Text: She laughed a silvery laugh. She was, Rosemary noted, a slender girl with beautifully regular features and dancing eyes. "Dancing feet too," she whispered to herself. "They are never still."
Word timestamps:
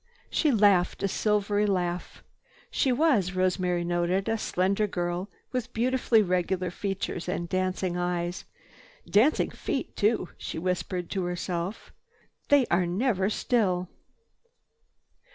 She 0.31 0.51
laughed 0.51 1.03
a 1.03 1.07
silvery 1.07 1.67
laugh. 1.67 2.23
She 2.71 2.91
was, 2.91 3.33
Rosemary 3.33 3.83
noted, 3.83 4.27
a 4.27 4.35
slender 4.35 4.87
girl 4.87 5.29
with 5.51 5.73
beautifully 5.73 6.23
regular 6.23 6.71
features 6.71 7.29
and 7.29 7.47
dancing 7.47 7.95
eyes. 7.95 8.43
"Dancing 9.07 9.51
feet 9.51 9.95
too," 9.95 10.29
she 10.39 10.57
whispered 10.57 11.11
to 11.11 11.25
herself. 11.25 11.93
"They 12.49 12.65
are 12.71 12.87
never 12.87 13.29
still." 13.29 13.89